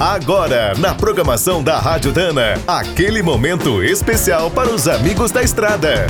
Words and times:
Agora, 0.00 0.74
na 0.78 0.94
programação 0.94 1.60
da 1.60 1.76
Rádio 1.80 2.12
Dana, 2.12 2.54
aquele 2.68 3.20
momento 3.20 3.82
especial 3.82 4.48
para 4.48 4.70
os 4.70 4.86
amigos 4.86 5.32
da 5.32 5.42
estrada. 5.42 6.06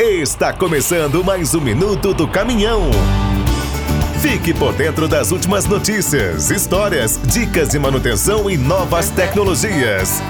Está 0.00 0.52
começando 0.52 1.22
mais 1.22 1.54
um 1.54 1.60
minuto 1.60 2.12
do 2.12 2.26
caminhão. 2.26 2.90
Fique 4.20 4.52
por 4.52 4.72
dentro 4.72 5.06
das 5.06 5.30
últimas 5.30 5.64
notícias, 5.64 6.50
histórias, 6.50 7.16
dicas 7.26 7.68
de 7.68 7.78
manutenção 7.78 8.50
e 8.50 8.56
novas 8.56 9.10
tecnologias. 9.10 10.20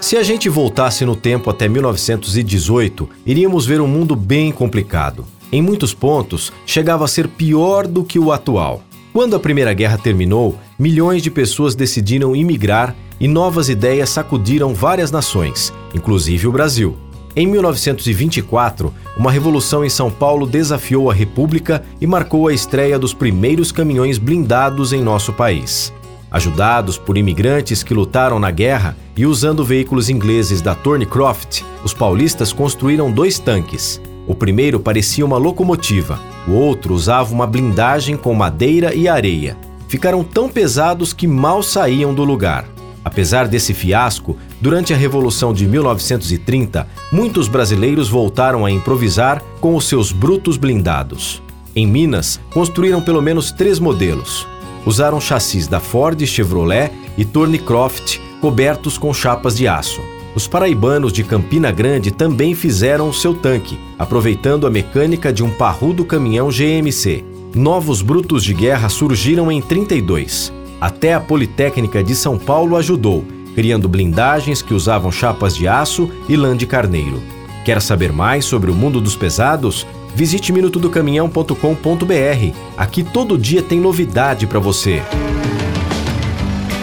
Se 0.00 0.16
a 0.16 0.22
gente 0.22 0.48
voltasse 0.48 1.04
no 1.04 1.16
tempo 1.16 1.50
até 1.50 1.68
1918, 1.68 3.10
iríamos 3.26 3.66
ver 3.66 3.80
um 3.80 3.88
mundo 3.88 4.14
bem 4.14 4.52
complicado. 4.52 5.26
Em 5.52 5.60
muitos 5.60 5.92
pontos, 5.92 6.52
chegava 6.64 7.04
a 7.04 7.08
ser 7.08 7.26
pior 7.26 7.86
do 7.86 8.04
que 8.04 8.18
o 8.18 8.30
atual. 8.30 8.82
Quando 9.12 9.34
a 9.34 9.40
Primeira 9.40 9.74
Guerra 9.74 9.98
terminou, 9.98 10.56
milhões 10.78 11.22
de 11.22 11.30
pessoas 11.30 11.74
decidiram 11.74 12.36
imigrar 12.36 12.94
e 13.18 13.26
novas 13.26 13.68
ideias 13.68 14.10
sacudiram 14.10 14.72
várias 14.72 15.10
nações, 15.10 15.72
inclusive 15.92 16.46
o 16.46 16.52
Brasil. 16.52 16.96
Em 17.34 17.46
1924, 17.46 18.94
uma 19.16 19.32
revolução 19.32 19.84
em 19.84 19.88
São 19.88 20.10
Paulo 20.10 20.46
desafiou 20.46 21.10
a 21.10 21.14
República 21.14 21.82
e 22.00 22.06
marcou 22.06 22.46
a 22.46 22.52
estreia 22.52 22.98
dos 22.98 23.12
primeiros 23.12 23.72
caminhões 23.72 24.18
blindados 24.18 24.92
em 24.92 25.02
nosso 25.02 25.32
país. 25.32 25.92
Ajudados 26.30 26.96
por 26.96 27.18
imigrantes 27.18 27.82
que 27.82 27.92
lutaram 27.92 28.38
na 28.38 28.52
guerra 28.52 28.96
e 29.16 29.26
usando 29.26 29.64
veículos 29.64 30.08
ingleses 30.08 30.62
da 30.62 30.76
Thornycroft, 30.76 31.62
os 31.84 31.92
paulistas 31.92 32.52
construíram 32.52 33.10
dois 33.10 33.40
tanques. 33.40 34.00
O 34.26 34.34
primeiro 34.34 34.78
parecia 34.78 35.24
uma 35.24 35.36
locomotiva, 35.36 36.20
o 36.46 36.52
outro 36.52 36.94
usava 36.94 37.32
uma 37.32 37.46
blindagem 37.46 38.16
com 38.16 38.34
madeira 38.34 38.94
e 38.94 39.08
areia. 39.08 39.56
Ficaram 39.88 40.22
tão 40.22 40.48
pesados 40.48 41.12
que 41.12 41.26
mal 41.26 41.62
saíam 41.62 42.14
do 42.14 42.24
lugar. 42.24 42.66
Apesar 43.04 43.48
desse 43.48 43.74
fiasco, 43.74 44.36
durante 44.60 44.92
a 44.92 44.96
Revolução 44.96 45.52
de 45.52 45.66
1930, 45.66 46.86
muitos 47.10 47.48
brasileiros 47.48 48.08
voltaram 48.08 48.64
a 48.64 48.70
improvisar 48.70 49.42
com 49.60 49.74
os 49.74 49.88
seus 49.88 50.12
brutos 50.12 50.56
blindados. 50.56 51.42
Em 51.74 51.86
Minas, 51.86 52.38
construíram 52.52 53.00
pelo 53.00 53.22
menos 53.22 53.50
três 53.50 53.78
modelos 53.78 54.46
usaram 54.84 55.20
chassis 55.20 55.66
da 55.66 55.80
Ford 55.80 56.24
Chevrolet 56.26 56.90
e 57.16 57.24
Thornycroft 57.24 58.18
cobertos 58.40 58.96
com 58.96 59.12
chapas 59.12 59.56
de 59.56 59.68
aço. 59.68 60.00
Os 60.34 60.46
paraibanos 60.46 61.12
de 61.12 61.24
Campina 61.24 61.72
Grande 61.72 62.10
também 62.10 62.54
fizeram 62.54 63.08
o 63.08 63.14
seu 63.14 63.34
tanque, 63.34 63.78
aproveitando 63.98 64.66
a 64.66 64.70
mecânica 64.70 65.32
de 65.32 65.42
um 65.42 65.50
parrudo 65.50 66.04
caminhão 66.04 66.48
GMC. 66.48 67.24
Novos 67.54 68.00
brutos 68.00 68.44
de 68.44 68.54
guerra 68.54 68.88
surgiram 68.88 69.50
em 69.50 69.60
32. 69.60 70.52
Até 70.80 71.14
a 71.14 71.20
Politécnica 71.20 72.02
de 72.02 72.14
São 72.14 72.38
Paulo 72.38 72.76
ajudou, 72.76 73.24
criando 73.54 73.88
blindagens 73.88 74.62
que 74.62 74.72
usavam 74.72 75.10
chapas 75.10 75.56
de 75.56 75.66
aço 75.66 76.08
e 76.28 76.36
lã 76.36 76.56
de 76.56 76.66
carneiro. 76.66 77.20
Quer 77.64 77.82
saber 77.82 78.12
mais 78.12 78.44
sobre 78.44 78.70
o 78.70 78.74
mundo 78.74 79.00
dos 79.00 79.16
pesados? 79.16 79.86
Visite 80.14 80.52
minutodocaminhão.com.br. 80.52 82.56
Aqui 82.76 83.02
todo 83.02 83.36
dia 83.36 83.62
tem 83.62 83.80
novidade 83.80 84.46
para 84.46 84.60
você. 84.60 85.02